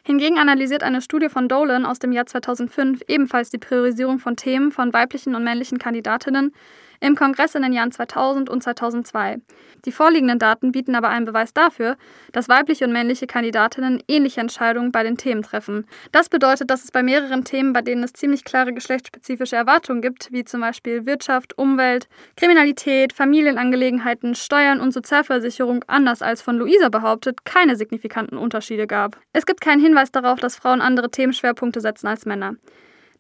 Hingegen 0.03 0.39
analysiert 0.39 0.83
eine 0.83 1.03
Studie 1.03 1.29
von 1.29 1.49
Dolan 1.49 1.85
aus 1.85 1.99
dem 1.99 2.13
Jahr 2.13 2.27
2005 2.27 3.03
ebenfalls 3.09 3.51
die 3.51 3.59
Priorisierung 3.59 4.19
von 4.19 4.37
Themen 4.37 4.73
von 4.73 4.93
weiblichen 4.93 5.35
und 5.35 5.45
männlichen 5.45 5.79
Kandidatinnen 5.79 6.53
im 7.01 7.17
Kongress 7.17 7.55
in 7.55 7.63
den 7.63 7.73
Jahren 7.73 7.93
2000 7.93 8.49
und 8.49 8.63
2002. 8.63 9.39
Die 9.85 9.93
vorliegenden 9.93 10.39
Daten 10.39 10.73
bieten 10.73 10.95
aber 10.95 11.09
einen 11.09 11.25
Beweis 11.25 11.55
dafür, 11.55 11.97
dass 12.33 12.49
weibliche 12.49 12.85
und 12.85 12.93
männliche 12.93 13.27
Kandidatinnen 13.27 14.03
ähnliche 14.09 14.41
Entscheidungen 14.41 14.93
bei 14.93 15.03
den 15.03 15.17
Themen 15.17 15.43
treffen. 15.43 15.87
Das 16.13 16.29
bedeutet, 16.29 16.71
dass 16.71 16.85
es 16.85 16.91
bei 16.91 17.03
mehreren 17.03 17.45
Themen, 17.45 17.73
bei 17.73 17.83
denen 17.83 18.03
es 18.03 18.13
ziemlich 18.13 18.45
klare 18.45 18.73
geschlechtsspezifische 18.73 19.57
Erwartungen 19.57 20.03
gibt, 20.03 20.31
wie 20.33 20.45
zum 20.45 20.61
Beispiel 20.61 21.07
Wirtschaft, 21.07 21.57
Umwelt, 21.57 22.09
Kriminalität, 22.37 23.13
Familienangelegenheiten, 23.13 24.35
Steuern 24.35 24.81
und 24.81 24.93
Sozialversicherung, 24.93 25.85
anders 25.87 26.23
als 26.23 26.43
von 26.43 26.57
Luisa 26.57 26.91
behauptet, 26.91 27.45
keine 27.45 27.77
signifikanten 27.77 28.37
Unterschiede 28.37 28.87
gab. 28.87 29.19
Es 29.33 29.47
gibt 29.47 29.61
keinen 29.61 29.81
Hinweis 29.81 30.13
darauf, 30.13 30.41
dass 30.41 30.57
Frauen 30.57 30.81
andere 30.81 31.11
Themenschwerpunkte 31.11 31.81
setzen 31.81 32.07
als 32.07 32.27
Männer. 32.27 32.55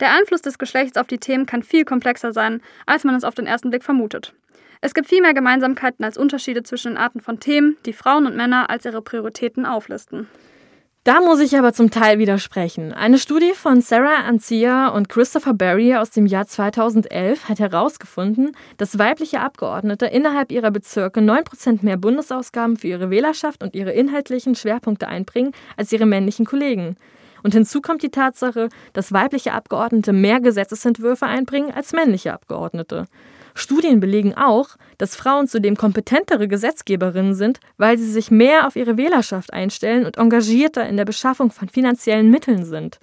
Der 0.00 0.12
Einfluss 0.12 0.40
des 0.40 0.58
Geschlechts 0.58 0.96
auf 0.96 1.06
die 1.06 1.18
Themen 1.18 1.46
kann 1.46 1.62
viel 1.62 1.84
komplexer 1.84 2.32
sein, 2.32 2.62
als 2.86 3.04
man 3.04 3.14
es 3.14 3.24
auf 3.24 3.34
den 3.34 3.46
ersten 3.46 3.70
Blick 3.70 3.84
vermutet. 3.84 4.34
Es 4.80 4.94
gibt 4.94 5.08
viel 5.08 5.20
mehr 5.20 5.34
Gemeinsamkeiten 5.34 6.04
als 6.04 6.16
Unterschiede 6.16 6.62
zwischen 6.62 6.92
den 6.92 6.96
Arten 6.96 7.20
von 7.20 7.38
Themen, 7.38 7.76
die 7.84 7.92
Frauen 7.92 8.26
und 8.26 8.34
Männer 8.34 8.70
als 8.70 8.86
ihre 8.86 9.02
Prioritäten 9.02 9.66
auflisten. 9.66 10.26
Da 11.04 11.20
muss 11.20 11.40
ich 11.40 11.56
aber 11.56 11.72
zum 11.72 11.90
Teil 11.90 12.18
widersprechen. 12.18 12.92
Eine 12.92 13.18
Studie 13.18 13.52
von 13.54 13.80
Sarah 13.80 14.26
Ancia 14.26 14.88
und 14.88 15.08
Christopher 15.08 15.54
Barry 15.54 15.94
aus 15.96 16.10
dem 16.10 16.26
Jahr 16.26 16.46
2011 16.46 17.48
hat 17.48 17.58
herausgefunden, 17.58 18.52
dass 18.76 18.98
weibliche 18.98 19.40
Abgeordnete 19.40 20.06
innerhalb 20.06 20.52
ihrer 20.52 20.70
Bezirke 20.70 21.20
9% 21.20 21.82
mehr 21.82 21.96
Bundesausgaben 21.96 22.76
für 22.76 22.88
ihre 22.88 23.10
Wählerschaft 23.10 23.62
und 23.62 23.74
ihre 23.74 23.92
inhaltlichen 23.92 24.54
Schwerpunkte 24.54 25.08
einbringen 25.08 25.52
als 25.76 25.90
ihre 25.92 26.06
männlichen 26.06 26.44
Kollegen. 26.44 26.96
Und 27.42 27.54
hinzu 27.54 27.80
kommt 27.80 28.02
die 28.02 28.10
Tatsache, 28.10 28.68
dass 28.92 29.12
weibliche 29.12 29.52
Abgeordnete 29.52 30.12
mehr 30.12 30.40
Gesetzesentwürfe 30.40 31.26
einbringen 31.26 31.72
als 31.72 31.92
männliche 31.92 32.32
Abgeordnete. 32.32 33.06
Studien 33.54 34.00
belegen 34.00 34.34
auch, 34.34 34.70
dass 34.98 35.16
Frauen 35.16 35.48
zudem 35.48 35.76
kompetentere 35.76 36.48
Gesetzgeberinnen 36.48 37.34
sind, 37.34 37.60
weil 37.78 37.98
sie 37.98 38.10
sich 38.10 38.30
mehr 38.30 38.66
auf 38.66 38.76
ihre 38.76 38.96
Wählerschaft 38.96 39.52
einstellen 39.52 40.06
und 40.06 40.18
engagierter 40.18 40.88
in 40.88 40.96
der 40.96 41.04
Beschaffung 41.04 41.50
von 41.50 41.68
finanziellen 41.68 42.30
Mitteln 42.30 42.64
sind. 42.64 43.00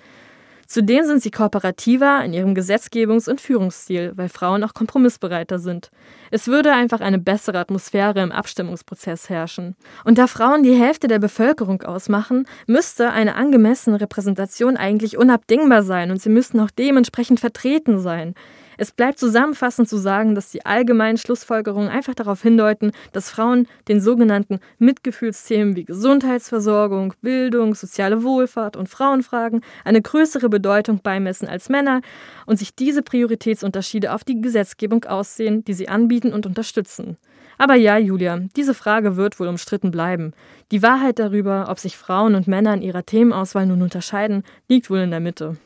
Zudem 0.67 1.05
sind 1.05 1.23
sie 1.23 1.31
kooperativer 1.31 2.23
in 2.25 2.33
ihrem 2.33 2.53
Gesetzgebungs- 2.53 3.29
und 3.29 3.39
Führungsstil, 3.39 4.11
weil 4.17 4.27
Frauen 4.27 4.65
auch 4.65 4.73
kompromissbereiter 4.73 5.59
sind. 5.59 5.91
Es 6.29 6.47
würde 6.47 6.73
einfach 6.73 6.99
eine 6.99 7.19
bessere 7.19 7.57
Atmosphäre 7.57 8.21
im 8.21 8.33
Abstimmungsprozess 8.33 9.29
herrschen. 9.29 9.77
Und 10.03 10.17
da 10.17 10.27
Frauen 10.27 10.63
die 10.63 10.75
Hälfte 10.75 11.07
der 11.07 11.19
Bevölkerung 11.19 11.83
ausmachen, 11.83 12.45
müsste 12.67 13.11
eine 13.11 13.35
angemessene 13.35 14.01
Repräsentation 14.01 14.75
eigentlich 14.75 15.17
unabdingbar 15.17 15.83
sein 15.83 16.11
und 16.11 16.21
sie 16.21 16.29
müssten 16.29 16.59
auch 16.59 16.71
dementsprechend 16.71 17.39
vertreten 17.39 17.99
sein. 17.99 18.35
Es 18.77 18.91
bleibt 18.91 19.19
zusammenfassend 19.19 19.89
zu 19.89 19.97
sagen, 19.97 20.35
dass 20.35 20.51
die 20.51 20.65
allgemeinen 20.65 21.17
Schlussfolgerungen 21.17 21.89
einfach 21.89 22.13
darauf 22.13 22.41
hindeuten, 22.43 22.91
dass 23.11 23.29
Frauen 23.29 23.67
den 23.87 23.99
sogenannten 23.99 24.59
Mitgefühlsthemen 24.77 25.75
wie 25.75 25.83
Gesundheitsversorgung, 25.83 27.13
Bildung, 27.21 27.73
soziale 27.73 28.23
Wohlfahrt 28.23 28.77
und 28.77 28.87
Frauenfragen 28.87 29.61
eine 29.83 30.01
größere 30.01 30.49
Bedeutung 30.49 31.01
beimessen 31.01 31.47
als 31.47 31.69
Männer 31.69 32.01
und 32.45 32.57
sich 32.57 32.75
diese 32.75 33.01
Prioritätsunterschiede 33.01 34.13
auf 34.13 34.23
die 34.23 34.41
Gesetzgebung 34.41 35.05
aussehen, 35.05 35.65
die 35.65 35.73
sie 35.73 35.89
anbieten 35.89 36.31
und 36.31 36.45
unterstützen. 36.45 37.17
Aber 37.57 37.73
ja, 37.73 37.97
Julia, 37.97 38.41
diese 38.55 38.75
Frage 38.75 39.15
wird 39.15 39.39
wohl 39.39 39.47
umstritten 39.47 39.89
bleiben. 39.89 40.33
Die 40.71 40.83
Wahrheit 40.83 41.17
darüber, 41.17 41.67
ob 41.69 41.79
sich 41.79 41.97
Frauen 41.97 42.35
und 42.35 42.47
Männer 42.47 42.75
in 42.75 42.83
ihrer 42.83 43.05
Themenauswahl 43.05 43.65
nun 43.65 43.81
unterscheiden, 43.81 44.43
liegt 44.69 44.91
wohl 44.91 44.99
in 44.99 45.09
der 45.09 45.19
Mitte. 45.19 45.57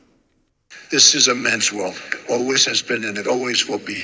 This 0.90 1.16
is 1.16 1.28
a 1.28 1.36
men's 1.36 1.72
world. 1.72 1.96
Always 2.30 2.68
has 2.68 2.82
been 2.82 3.06
and 3.06 3.18
it 3.18 3.28
always 3.28 3.68
will 3.68 3.80
be. 3.80 4.04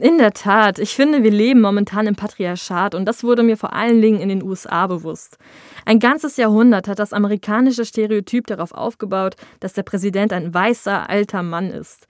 In 0.00 0.18
der 0.18 0.32
Tat, 0.32 0.78
ich 0.78 0.94
finde, 0.94 1.22
wir 1.22 1.30
leben 1.30 1.60
momentan 1.60 2.06
im 2.06 2.16
Patriarchat 2.16 2.94
und 2.94 3.06
das 3.06 3.22
wurde 3.24 3.42
mir 3.42 3.56
vor 3.56 3.72
allen 3.72 4.02
Dingen 4.02 4.20
in 4.20 4.28
den 4.28 4.42
USA 4.42 4.86
bewusst. 4.86 5.38
Ein 5.84 6.00
ganzes 6.00 6.36
Jahrhundert 6.36 6.88
hat 6.88 6.98
das 6.98 7.12
amerikanische 7.12 7.84
Stereotyp 7.84 8.46
darauf 8.46 8.72
aufgebaut, 8.72 9.36
dass 9.60 9.72
der 9.72 9.84
Präsident 9.84 10.32
ein 10.32 10.52
weißer, 10.52 11.08
alter 11.08 11.42
Mann 11.42 11.70
ist. 11.70 12.06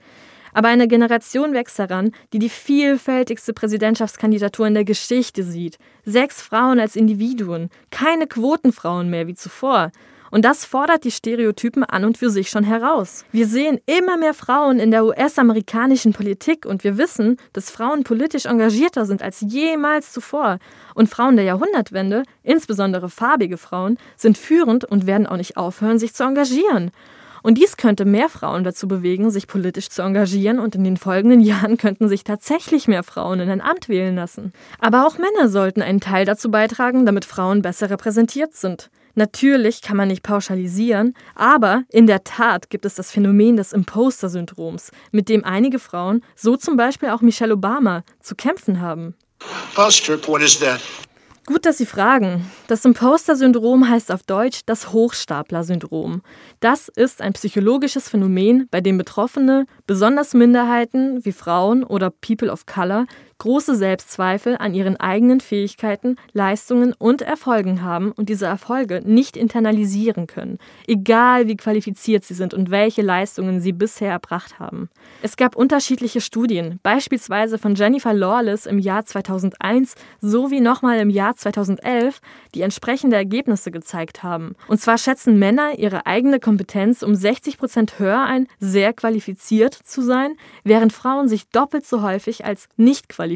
Aber 0.53 0.69
eine 0.69 0.87
Generation 0.87 1.53
wächst 1.53 1.77
heran, 1.77 2.11
die 2.33 2.39
die 2.39 2.49
vielfältigste 2.49 3.53
Präsidentschaftskandidatur 3.53 4.65
in 4.65 4.73
der 4.73 4.85
Geschichte 4.85 5.43
sieht. 5.43 5.77
Sechs 6.03 6.41
Frauen 6.41 6.79
als 6.79 6.95
Individuen, 6.95 7.69
keine 7.91 8.25
Quotenfrauen 8.25 9.09
mehr 9.09 9.27
wie 9.27 9.35
zuvor. 9.35 9.91
Und 10.31 10.45
das 10.45 10.65
fordert 10.65 11.03
die 11.03 11.11
Stereotypen 11.11 11.83
an 11.83 12.05
und 12.05 12.17
für 12.17 12.29
sich 12.29 12.49
schon 12.49 12.63
heraus. 12.63 13.25
Wir 13.31 13.47
sehen 13.47 13.79
immer 13.85 14.17
mehr 14.17 14.33
Frauen 14.33 14.79
in 14.79 14.91
der 14.91 15.05
US-amerikanischen 15.05 16.13
Politik 16.13 16.65
und 16.65 16.83
wir 16.83 16.97
wissen, 16.97 17.37
dass 17.53 17.71
Frauen 17.71 18.03
politisch 18.03 18.45
engagierter 18.45 19.05
sind 19.05 19.21
als 19.21 19.41
jemals 19.41 20.11
zuvor. 20.11 20.59
Und 20.95 21.09
Frauen 21.09 21.35
der 21.35 21.45
Jahrhundertwende, 21.45 22.23
insbesondere 22.43 23.09
farbige 23.09 23.57
Frauen, 23.57 23.97
sind 24.15 24.37
führend 24.37 24.85
und 24.85 25.07
werden 25.07 25.27
auch 25.27 25.37
nicht 25.37 25.57
aufhören, 25.57 25.99
sich 25.99 26.13
zu 26.13 26.23
engagieren. 26.23 26.91
Und 27.43 27.57
dies 27.57 27.77
könnte 27.77 28.03
mehr 28.03 28.27
Frauen 28.27 28.63
dazu 28.63 28.87
bewegen, 28.89 29.31
sich 29.31 29.47
politisch 29.47 29.89
zu 29.89 30.01
engagieren 30.01 30.59
und 30.59 30.75
in 30.75 30.83
den 30.83 30.97
folgenden 30.97 31.39
Jahren 31.39 31.77
könnten 31.77 32.09
sich 32.09 32.23
tatsächlich 32.23 32.87
mehr 32.87 33.03
Frauen 33.03 33.39
in 33.39 33.49
ein 33.49 33.61
Amt 33.61 33.89
wählen 33.89 34.15
lassen. 34.15 34.51
Aber 34.79 35.07
auch 35.07 35.17
Männer 35.17 35.47
sollten 35.47 35.81
einen 35.81 36.01
Teil 36.01 36.25
dazu 36.25 36.51
beitragen, 36.51 37.05
damit 37.05 37.25
Frauen 37.25 37.61
besser 37.61 37.89
repräsentiert 37.89 38.53
sind. 38.53 38.89
Natürlich 39.17 39.81
kann 39.81 39.97
man 39.97 40.09
nicht 40.09 40.21
pauschalisieren, 40.21 41.15
aber 41.33 41.81
in 41.89 42.05
der 42.05 42.23
Tat 42.23 42.69
gibt 42.69 42.85
es 42.85 42.93
das 42.93 43.09
Phänomen 43.09 43.57
des 43.57 43.73
Imposter-Syndroms, 43.73 44.91
mit 45.11 45.27
dem 45.27 45.43
einige 45.43 45.79
Frauen, 45.79 46.21
so 46.35 46.55
zum 46.55 46.77
Beispiel 46.77 47.09
auch 47.09 47.21
Michelle 47.21 47.55
Obama, 47.55 48.03
zu 48.21 48.35
kämpfen 48.35 48.79
haben. 48.79 49.15
Postrip, 49.73 50.27
what 50.27 50.43
is 50.43 50.59
that? 50.59 50.79
Gut, 51.47 51.65
dass 51.65 51.79
Sie 51.79 51.87
fragen. 51.87 52.45
Das 52.67 52.85
Imposter-Syndrom 52.85 53.89
heißt 53.89 54.11
auf 54.11 54.21
Deutsch 54.21 54.59
das 54.67 54.91
Hochstapler-Syndrom. 54.91 56.21
Das 56.59 56.87
ist 56.87 57.19
ein 57.21 57.33
psychologisches 57.33 58.09
Phänomen, 58.09 58.67
bei 58.69 58.81
dem 58.81 58.99
Betroffene, 58.99 59.65
besonders 59.87 60.35
Minderheiten 60.35 61.25
wie 61.25 61.31
Frauen 61.31 61.83
oder 61.83 62.11
People 62.11 62.51
of 62.51 62.67
Color, 62.67 63.07
große 63.39 63.75
Selbstzweifel 63.75 64.57
an 64.57 64.73
ihren 64.73 64.97
eigenen 64.97 65.39
Fähigkeiten, 65.39 66.15
Leistungen 66.33 66.93
und 66.93 67.21
Erfolgen 67.21 67.83
haben 67.83 68.11
und 68.11 68.29
diese 68.29 68.45
Erfolge 68.45 69.01
nicht 69.05 69.37
internalisieren 69.37 70.27
können, 70.27 70.57
egal 70.87 71.47
wie 71.47 71.55
qualifiziert 71.55 72.23
sie 72.23 72.33
sind 72.33 72.53
und 72.53 72.71
welche 72.71 73.01
Leistungen 73.01 73.61
sie 73.61 73.73
bisher 73.73 74.11
erbracht 74.11 74.59
haben. 74.59 74.89
Es 75.21 75.37
gab 75.37 75.55
unterschiedliche 75.55 76.21
Studien, 76.21 76.79
beispielsweise 76.81 77.57
von 77.57 77.75
Jennifer 77.75 78.13
Lawless 78.13 78.65
im 78.65 78.79
Jahr 78.79 79.05
2001 79.05 79.95
sowie 80.19 80.59
nochmal 80.59 80.99
im 80.99 81.09
Jahr 81.09 81.35
2011, 81.35 82.19
die 82.55 82.61
entsprechende 82.61 83.15
Ergebnisse 83.15 83.71
gezeigt 83.71 84.23
haben. 84.23 84.55
Und 84.67 84.81
zwar 84.81 84.97
schätzen 84.97 85.37
Männer 85.37 85.77
ihre 85.77 86.05
eigene 86.05 86.39
Kompetenz 86.39 87.03
um 87.03 87.13
60 87.13 87.57
Prozent 87.57 87.99
höher 87.99 88.23
ein, 88.23 88.47
sehr 88.59 88.93
qualifiziert 88.93 89.73
zu 89.73 90.01
sein, 90.01 90.35
während 90.63 90.93
Frauen 90.93 91.27
sich 91.27 91.47
doppelt 91.49 91.85
so 91.85 92.01
häufig 92.01 92.45
als 92.45 92.67
nicht 92.77 93.09
qualifiziert 93.09 93.26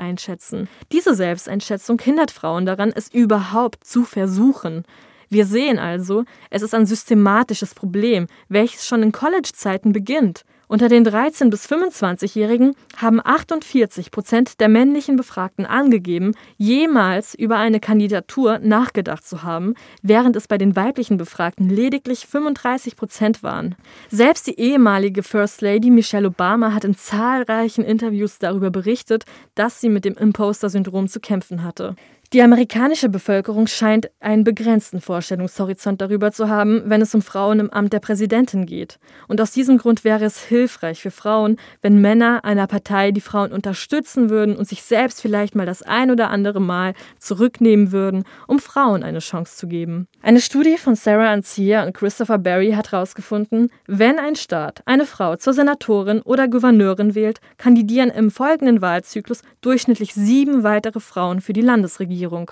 einschätzen. 0.00 0.68
Diese 0.92 1.14
Selbsteinschätzung 1.14 2.00
hindert 2.00 2.30
Frauen 2.30 2.66
daran, 2.66 2.92
es 2.94 3.08
überhaupt 3.12 3.84
zu 3.84 4.04
versuchen. 4.04 4.84
Wir 5.28 5.46
sehen 5.46 5.78
also, 5.78 6.24
es 6.50 6.62
ist 6.62 6.74
ein 6.74 6.86
systematisches 6.86 7.74
Problem, 7.74 8.26
welches 8.48 8.86
schon 8.86 9.02
in 9.02 9.12
College-Zeiten 9.12 9.92
beginnt. 9.92 10.44
Unter 10.66 10.88
den 10.88 11.06
13- 11.06 11.50
bis 11.50 11.66
25-Jährigen 11.66 12.74
haben 12.96 13.20
48 13.22 14.10
Prozent 14.10 14.60
der 14.60 14.68
männlichen 14.68 15.16
Befragten 15.16 15.66
angegeben, 15.66 16.32
jemals 16.56 17.34
über 17.34 17.56
eine 17.56 17.80
Kandidatur 17.80 18.58
nachgedacht 18.60 19.26
zu 19.26 19.42
haben, 19.42 19.74
während 20.02 20.36
es 20.36 20.48
bei 20.48 20.56
den 20.56 20.74
weiblichen 20.74 21.18
Befragten 21.18 21.68
lediglich 21.68 22.26
35 22.26 22.96
Prozent 22.96 23.42
waren. 23.42 23.74
Selbst 24.10 24.46
die 24.46 24.58
ehemalige 24.58 25.22
First 25.22 25.60
Lady 25.60 25.90
Michelle 25.90 26.28
Obama 26.28 26.72
hat 26.72 26.84
in 26.84 26.96
zahlreichen 26.96 27.84
Interviews 27.84 28.38
darüber 28.38 28.70
berichtet, 28.70 29.24
dass 29.54 29.80
sie 29.80 29.90
mit 29.90 30.04
dem 30.04 30.14
Imposter-Syndrom 30.14 31.08
zu 31.08 31.20
kämpfen 31.20 31.62
hatte. 31.62 31.94
Die 32.34 32.42
amerikanische 32.42 33.08
Bevölkerung 33.08 33.68
scheint 33.68 34.10
einen 34.18 34.42
begrenzten 34.42 35.00
Vorstellungshorizont 35.00 36.00
darüber 36.00 36.32
zu 36.32 36.48
haben, 36.48 36.82
wenn 36.86 37.00
es 37.00 37.14
um 37.14 37.22
Frauen 37.22 37.60
im 37.60 37.70
Amt 37.70 37.92
der 37.92 38.00
Präsidentin 38.00 38.66
geht. 38.66 38.98
Und 39.28 39.40
aus 39.40 39.52
diesem 39.52 39.78
Grund 39.78 40.02
wäre 40.02 40.24
es 40.24 40.42
hilfreich 40.42 41.00
für 41.00 41.12
Frauen, 41.12 41.58
wenn 41.80 42.00
Männer 42.00 42.44
einer 42.44 42.66
Partei 42.66 43.12
die 43.12 43.20
Frauen 43.20 43.52
unterstützen 43.52 44.30
würden 44.30 44.56
und 44.56 44.66
sich 44.66 44.82
selbst 44.82 45.22
vielleicht 45.22 45.54
mal 45.54 45.64
das 45.64 45.82
ein 45.82 46.10
oder 46.10 46.30
andere 46.30 46.60
Mal 46.60 46.94
zurücknehmen 47.20 47.92
würden, 47.92 48.24
um 48.48 48.58
Frauen 48.58 49.04
eine 49.04 49.20
Chance 49.20 49.56
zu 49.56 49.68
geben. 49.68 50.08
Eine 50.20 50.40
Studie 50.40 50.76
von 50.76 50.96
Sarah 50.96 51.30
Ancia 51.30 51.84
und 51.84 51.94
Christopher 51.94 52.38
Barry 52.38 52.72
hat 52.72 52.90
herausgefunden, 52.90 53.70
wenn 53.86 54.18
ein 54.18 54.34
Staat 54.34 54.82
eine 54.86 55.06
Frau 55.06 55.36
zur 55.36 55.52
Senatorin 55.52 56.20
oder 56.20 56.48
Gouverneurin 56.48 57.14
wählt, 57.14 57.38
kandidieren 57.58 58.10
im 58.10 58.32
folgenden 58.32 58.82
Wahlzyklus 58.82 59.42
durchschnittlich 59.60 60.14
sieben 60.14 60.64
weitere 60.64 60.98
Frauen 60.98 61.40
für 61.40 61.52
die 61.52 61.60
Landesregierung. 61.60 62.23
Regierung. 62.24 62.50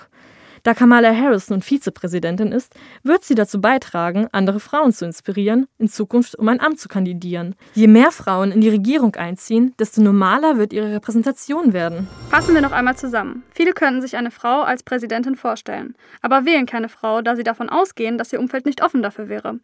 Da 0.61 0.73
Kamala 0.73 1.13
Harris 1.13 1.49
nun 1.49 1.61
Vizepräsidentin 1.61 2.53
ist, 2.53 2.73
wird 3.03 3.25
sie 3.25 3.35
dazu 3.35 3.59
beitragen, 3.59 4.29
andere 4.31 4.61
Frauen 4.61 4.93
zu 4.93 5.03
inspirieren, 5.03 5.67
in 5.77 5.89
Zukunft 5.89 6.39
um 6.39 6.47
ein 6.47 6.61
Amt 6.61 6.79
zu 6.79 6.87
kandidieren. 6.87 7.55
Je 7.73 7.87
mehr 7.87 8.11
Frauen 8.11 8.53
in 8.53 8.61
die 8.61 8.69
Regierung 8.69 9.13
einziehen, 9.15 9.73
desto 9.77 10.01
normaler 10.01 10.57
wird 10.57 10.71
ihre 10.71 10.93
Repräsentation 10.93 11.73
werden. 11.73 12.07
Fassen 12.29 12.55
wir 12.55 12.61
noch 12.61 12.71
einmal 12.71 12.95
zusammen. 12.95 13.43
Viele 13.51 13.73
könnten 13.73 14.01
sich 14.01 14.15
eine 14.15 14.31
Frau 14.31 14.61
als 14.61 14.83
Präsidentin 14.83 15.35
vorstellen, 15.35 15.95
aber 16.21 16.45
wählen 16.45 16.65
keine 16.65 16.87
Frau, 16.87 17.21
da 17.21 17.35
sie 17.35 17.43
davon 17.43 17.67
ausgehen, 17.67 18.17
dass 18.17 18.31
ihr 18.31 18.39
Umfeld 18.39 18.65
nicht 18.65 18.81
offen 18.81 19.03
dafür 19.03 19.27
wäre. 19.27 19.59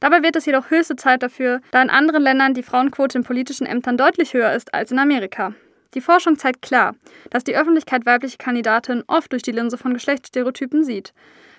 Dabei 0.00 0.22
wird 0.22 0.36
es 0.36 0.44
jedoch 0.44 0.68
höchste 0.68 0.96
Zeit 0.96 1.22
dafür, 1.22 1.62
da 1.70 1.80
in 1.80 1.88
anderen 1.88 2.22
Ländern 2.22 2.52
die 2.52 2.64
Frauenquote 2.64 3.16
in 3.16 3.24
politischen 3.24 3.66
Ämtern 3.66 3.96
deutlich 3.96 4.34
höher 4.34 4.52
ist 4.52 4.74
als 4.74 4.92
in 4.92 4.98
Amerika. 4.98 5.54
Die 5.94 6.00
Forschung 6.00 6.38
zeigt 6.38 6.62
klar, 6.62 6.94
dass 7.30 7.44
die 7.44 7.56
Öffentlichkeit 7.56 8.06
weibliche 8.06 8.38
Kandidatinnen 8.38 9.04
oft 9.06 9.32
durch 9.32 9.42
die 9.42 9.52
Linse 9.52 9.76
von 9.76 9.92
Geschlechtsstereotypen 9.92 10.84
sieht. 10.84 11.12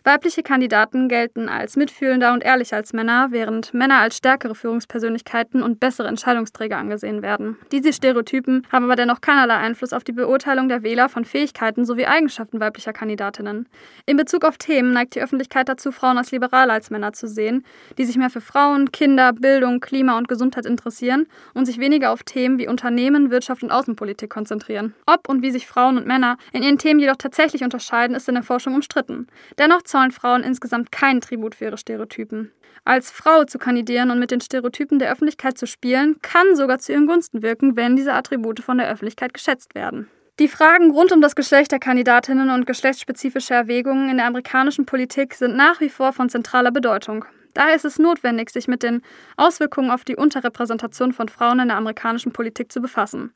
Weibliche 0.06 0.44
Kandidaten 0.44 1.08
gelten 1.08 1.48
als 1.48 1.78
mitfühlender 1.78 2.34
und 2.34 2.44
ehrlicher 2.44 2.76
als 2.76 2.92
Männer, 2.92 3.28
während 3.30 3.74
Männer 3.74 4.00
als 4.00 4.18
stärkere 4.18 4.54
Führungspersönlichkeiten 4.54 5.64
und 5.64 5.80
bessere 5.80 6.10
Entscheidungsträger 6.10 6.76
angesehen 6.76 7.22
werden. 7.22 7.58
Diese 7.72 7.94
Stereotypen 7.94 8.68
haben 8.70 8.84
aber 8.84 8.98
dennoch 8.98 9.22
keinerlei 9.22 9.56
Einfluss 9.56 9.94
auf 9.94 10.04
die 10.04 10.12
Beurteilung 10.12 10.68
der 10.68 10.84
Wähler 10.84 11.08
von 11.08 11.24
Fähigkeiten 11.24 11.86
sowie 11.86 12.06
Eigenschaften 12.06 12.60
weiblicher 12.60 12.92
Kandidatinnen. 12.92 13.70
In 14.06 14.18
Bezug 14.18 14.44
auf 14.44 14.58
Themen 14.58 14.92
neigt 14.92 15.16
die 15.16 15.22
Öffentlichkeit 15.22 15.70
dazu, 15.70 15.94
Frauen 15.94 16.18
als 16.18 16.32
liberaler 16.32 16.74
als 16.74 16.90
Männer 16.90 17.14
zu 17.14 17.30
sehen, 17.30 17.64
die 17.98 18.04
sich 18.04 18.18
mehr 18.18 18.30
für 18.30 18.42
Frauen, 18.42 18.92
Kinder, 18.92 19.32
Bildung, 19.32 19.80
Klima 19.80 20.18
und 20.18 20.28
Gesundheit 20.28 20.66
interessieren 20.66 21.28
und 21.54 21.66
sich 21.66 21.80
weniger 21.80 22.12
auf 22.12 22.24
Themen 22.24 22.58
wie 22.58 22.68
Unternehmen, 22.68 23.32
Wirtschaft 23.32 23.64
und 23.64 23.72
Außenpolitik 23.72 24.30
konzentrieren. 24.30 24.96
Ob 25.06 25.30
und 25.30 25.42
wie 25.42 25.52
sich 25.52 25.66
Frauen 25.66 25.96
und 25.96 26.08
Männer 26.08 26.36
in 26.52 26.62
ihren 26.62 26.78
Themen 26.78 27.00
jedoch 27.00 27.16
tatsächlich 27.16 27.64
unterscheiden, 27.64 28.18
ist 28.18 28.28
in 28.28 28.36
der 28.36 28.44
Forschung 28.44 28.76
umstritten. 28.76 29.28
Dennoch 29.58 29.82
zollen 29.94 30.12
Frauen 30.12 30.44
insgesamt 30.44 30.92
keinen 30.92 31.22
Tribut 31.22 31.54
für 31.54 31.66
ihre 31.66 31.78
Stereotypen. 31.78 32.52
Als 32.84 33.12
Frau 33.12 33.44
zu 33.44 33.60
kandidieren 33.60 34.10
und 34.10 34.18
mit 34.18 34.32
den 34.32 34.42
Stereotypen 34.42 34.98
der 34.98 35.12
Öffentlichkeit 35.12 35.56
zu 35.56 35.68
spielen, 35.68 36.18
kann 36.24 36.56
sogar 36.56 36.80
zu 36.80 36.92
ihren 36.92 37.06
Gunsten 37.06 37.44
wirken, 37.44 37.76
wenn 37.76 37.96
diese 37.96 38.14
Attribute 38.14 38.60
von 38.60 38.80
der 38.80 38.90
Öffentlichkeit 38.90 39.36
geschätzt 39.36 39.76
werden. 39.76 40.10
Die 40.40 40.48
Fragen 40.48 40.90
rund 40.90 41.12
um 41.12 41.22
das 41.22 41.36
Geschlecht 41.36 41.72
der 41.72 41.78
Kandidatinnen 41.78 42.50
und 42.50 42.66
geschlechtsspezifische 42.66 43.54
Erwägungen 43.54 44.10
in 44.10 44.18
der 44.18 44.26
amerikanischen 44.26 44.88
Politik 44.88 45.36
sind 45.36 45.56
nach 45.56 45.80
wie 45.80 45.90
vor 45.90 46.12
von 46.12 46.28
zentraler 46.28 46.72
Bedeutung. 46.72 47.26
Daher 47.54 47.76
ist 47.76 47.86
es 47.86 48.00
notwendig, 48.00 48.50
sich 48.50 48.68
mit 48.68 48.82
den 48.82 49.04
Auswirkungen 49.38 49.92
auf 49.92 50.04
die 50.04 50.16
Unterrepräsentation 50.16 51.14
von 51.14 51.30
Frauen 51.30 51.60
in 51.60 51.68
der 51.68 51.78
amerikanischen 51.78 52.34
Politik 52.34 52.72
zu 52.72 52.82
befassen. 52.82 53.32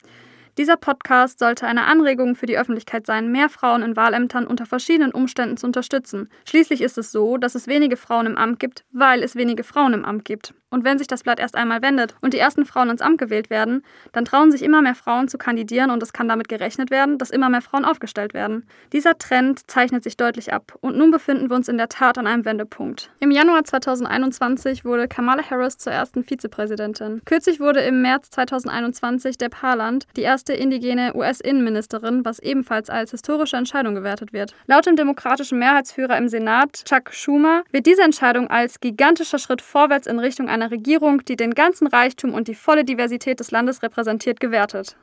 Dieser 0.57 0.75
Podcast 0.75 1.37
sollte 1.37 1.67
eine 1.67 1.85
Anregung 1.85 2.35
für 2.35 2.47
die 2.47 2.57
Öffentlichkeit 2.57 3.05
sein, 3.05 3.31
mehr 3.31 3.47
Frauen 3.47 3.83
in 3.83 3.95
Wahlämtern 3.95 4.47
unter 4.47 4.65
verschiedenen 4.65 5.11
Umständen 5.11 5.55
zu 5.55 5.67
unterstützen. 5.67 6.29
Schließlich 6.49 6.81
ist 6.81 6.97
es 6.97 7.11
so, 7.11 7.37
dass 7.37 7.53
es 7.53 7.67
wenige 7.67 7.95
Frauen 7.95 8.25
im 8.25 8.37
Amt 8.37 8.59
gibt, 8.59 8.83
weil 8.91 9.21
es 9.21 9.35
wenige 9.35 9.63
Frauen 9.63 9.93
im 9.93 10.03
Amt 10.03 10.25
gibt. 10.25 10.55
Und 10.69 10.83
wenn 10.83 10.97
sich 10.97 11.07
das 11.07 11.23
Blatt 11.23 11.39
erst 11.39 11.55
einmal 11.55 11.81
wendet 11.81 12.15
und 12.21 12.33
die 12.33 12.39
ersten 12.39 12.65
Frauen 12.65 12.89
ins 12.89 13.01
Amt 13.01 13.19
gewählt 13.19 13.49
werden, 13.49 13.83
dann 14.11 14.25
trauen 14.25 14.51
sich 14.51 14.61
immer 14.63 14.81
mehr 14.81 14.95
Frauen 14.95 15.29
zu 15.29 15.37
kandidieren 15.37 15.91
und 15.91 16.03
es 16.03 16.11
kann 16.11 16.27
damit 16.27 16.49
gerechnet 16.49 16.91
werden, 16.91 17.17
dass 17.17 17.29
immer 17.29 17.47
mehr 17.47 17.61
Frauen 17.61 17.85
aufgestellt 17.85 18.33
werden. 18.33 18.67
Dieser 18.91 19.17
Trend 19.17 19.69
zeichnet 19.69 20.03
sich 20.03 20.17
deutlich 20.17 20.51
ab 20.51 20.77
und 20.81 20.97
nun 20.97 21.09
befinden 21.09 21.49
wir 21.49 21.55
uns 21.55 21.69
in 21.69 21.77
der 21.77 21.87
Tat 21.87 22.17
an 22.17 22.27
einem 22.27 22.43
Wendepunkt. 22.43 23.11
Im 23.19 23.31
Januar 23.31 23.63
2021 23.63 24.83
wurde 24.83 25.07
Kamala 25.07 25.41
Harris 25.49 25.77
zur 25.77 25.93
ersten 25.93 26.23
Vizepräsidentin. 26.23 27.21
Kürzlich 27.23 27.61
wurde 27.61 27.79
im 27.81 28.01
März 28.01 28.29
2021 28.31 29.37
Deb 29.37 29.61
Haaland 29.61 30.05
die 30.17 30.21
erste 30.21 30.51
indigene 30.51 31.15
US-Innenministerin, 31.15 32.25
was 32.25 32.39
ebenfalls 32.39 32.89
als 32.89 33.11
historische 33.11 33.55
Entscheidung 33.55 33.95
gewertet 33.95 34.33
wird. 34.33 34.53
Laut 34.65 34.85
dem 34.85 34.97
demokratischen 34.97 35.59
Mehrheitsführer 35.59 36.17
im 36.17 36.27
Senat, 36.27 36.83
Chuck 36.83 37.13
Schumer, 37.13 37.63
wird 37.71 37.85
diese 37.85 38.01
Entscheidung 38.01 38.49
als 38.49 38.81
gigantischer 38.81 39.39
Schritt 39.39 39.61
vorwärts 39.61 40.07
in 40.07 40.19
Richtung 40.19 40.49
einer 40.61 40.71
Regierung, 40.71 41.23
die 41.25 41.35
den 41.35 41.53
ganzen 41.53 41.87
Reichtum 41.87 42.33
und 42.33 42.47
die 42.47 42.55
volle 42.55 42.83
Diversität 42.83 43.39
des 43.39 43.51
Landes 43.51 43.81
repräsentiert, 43.83 44.39
gewertet. 44.39 44.95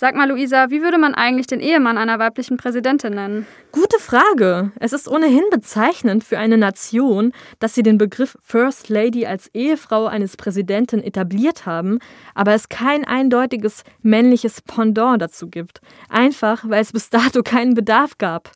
Sag 0.00 0.14
mal, 0.14 0.30
Luisa, 0.30 0.70
wie 0.70 0.80
würde 0.80 0.96
man 0.96 1.14
eigentlich 1.14 1.46
den 1.46 1.60
Ehemann 1.60 1.98
einer 1.98 2.18
weiblichen 2.18 2.56
Präsidentin 2.56 3.12
nennen? 3.16 3.46
Gute 3.70 3.98
Frage. 3.98 4.72
Es 4.80 4.94
ist 4.94 5.06
ohnehin 5.06 5.44
bezeichnend 5.50 6.24
für 6.24 6.38
eine 6.38 6.56
Nation, 6.56 7.32
dass 7.58 7.74
sie 7.74 7.82
den 7.82 7.98
Begriff 7.98 8.38
First 8.42 8.88
Lady 8.88 9.26
als 9.26 9.48
Ehefrau 9.52 10.06
eines 10.06 10.38
Präsidenten 10.38 11.02
etabliert 11.02 11.66
haben, 11.66 11.98
aber 12.34 12.54
es 12.54 12.70
kein 12.70 13.04
eindeutiges 13.04 13.82
männliches 14.00 14.62
Pendant 14.62 15.20
dazu 15.20 15.48
gibt. 15.48 15.82
Einfach, 16.08 16.66
weil 16.66 16.80
es 16.80 16.92
bis 16.92 17.10
dato 17.10 17.42
keinen 17.42 17.74
Bedarf 17.74 18.16
gab. 18.16 18.52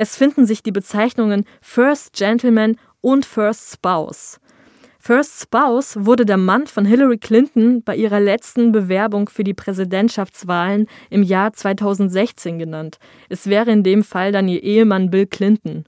Es 0.00 0.16
finden 0.16 0.46
sich 0.46 0.62
die 0.62 0.72
Bezeichnungen 0.72 1.44
First 1.60 2.14
Gentleman 2.14 2.76
und 3.00 3.26
First 3.26 3.72
Spouse. 3.72 4.40
First 5.00 5.40
Spouse 5.40 5.96
wurde 6.04 6.26
der 6.26 6.36
Mann 6.36 6.66
von 6.66 6.84
Hillary 6.84 7.18
Clinton 7.18 7.82
bei 7.82 7.96
ihrer 7.96 8.20
letzten 8.20 8.72
Bewerbung 8.72 9.28
für 9.28 9.44
die 9.44 9.54
Präsidentschaftswahlen 9.54 10.86
im 11.08 11.22
Jahr 11.22 11.52
2016 11.52 12.58
genannt. 12.58 12.98
Es 13.28 13.46
wäre 13.46 13.70
in 13.70 13.82
dem 13.82 14.02
Fall 14.02 14.32
dann 14.32 14.48
ihr 14.48 14.62
Ehemann 14.62 15.10
Bill 15.10 15.26
Clinton. 15.26 15.84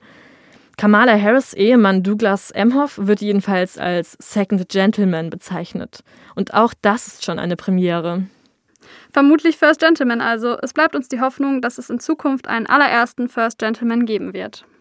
Kamala 0.78 1.20
Harris 1.20 1.52
Ehemann 1.52 2.02
Douglas 2.02 2.50
Emhoff 2.52 2.98
wird 3.02 3.20
jedenfalls 3.20 3.76
als 3.76 4.16
Second 4.18 4.66
Gentleman 4.70 5.28
bezeichnet. 5.28 6.02
Und 6.34 6.54
auch 6.54 6.72
das 6.80 7.06
ist 7.06 7.24
schon 7.24 7.38
eine 7.38 7.56
Premiere. 7.56 8.22
Vermutlich 9.12 9.58
First 9.58 9.80
Gentleman 9.80 10.22
also. 10.22 10.56
Es 10.62 10.72
bleibt 10.72 10.96
uns 10.96 11.08
die 11.08 11.20
Hoffnung, 11.20 11.60
dass 11.60 11.76
es 11.76 11.90
in 11.90 12.00
Zukunft 12.00 12.48
einen 12.48 12.66
allerersten 12.66 13.28
First 13.28 13.58
Gentleman 13.58 14.06
geben 14.06 14.32
wird. 14.32 14.64